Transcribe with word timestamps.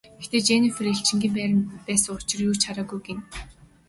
Гэхдээ 0.19 0.41
Женнифер 0.47 0.85
элчингийн 0.93 1.33
байранд 1.37 1.65
байсан 1.87 2.13
учир 2.19 2.39
юу 2.47 2.55
ч 2.59 2.61
хараагүй 2.67 2.99
гэнэ. 3.07 3.21